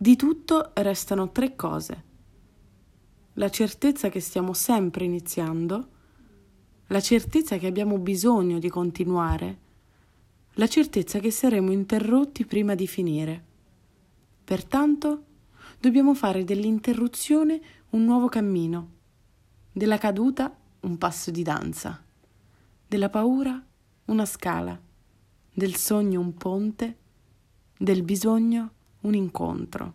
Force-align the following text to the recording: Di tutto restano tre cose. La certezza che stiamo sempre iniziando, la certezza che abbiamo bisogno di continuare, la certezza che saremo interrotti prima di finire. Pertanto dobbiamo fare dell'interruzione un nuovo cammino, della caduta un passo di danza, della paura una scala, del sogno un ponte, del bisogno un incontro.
Di 0.00 0.14
tutto 0.14 0.70
restano 0.74 1.32
tre 1.32 1.56
cose. 1.56 2.04
La 3.32 3.50
certezza 3.50 4.08
che 4.08 4.20
stiamo 4.20 4.52
sempre 4.52 5.04
iniziando, 5.04 5.88
la 6.86 7.00
certezza 7.00 7.56
che 7.56 7.66
abbiamo 7.66 7.98
bisogno 7.98 8.60
di 8.60 8.68
continuare, 8.68 9.58
la 10.52 10.68
certezza 10.68 11.18
che 11.18 11.32
saremo 11.32 11.72
interrotti 11.72 12.46
prima 12.46 12.76
di 12.76 12.86
finire. 12.86 13.44
Pertanto 14.44 15.24
dobbiamo 15.80 16.14
fare 16.14 16.44
dell'interruzione 16.44 17.60
un 17.90 18.04
nuovo 18.04 18.28
cammino, 18.28 18.90
della 19.72 19.98
caduta 19.98 20.56
un 20.82 20.96
passo 20.96 21.32
di 21.32 21.42
danza, 21.42 22.00
della 22.86 23.08
paura 23.08 23.60
una 24.04 24.24
scala, 24.24 24.80
del 25.52 25.74
sogno 25.74 26.20
un 26.20 26.34
ponte, 26.34 26.98
del 27.76 28.04
bisogno 28.04 28.74
un 29.08 29.14
incontro. 29.14 29.94